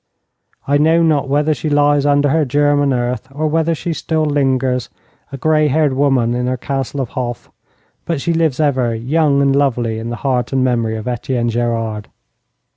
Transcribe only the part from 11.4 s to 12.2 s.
Gerard.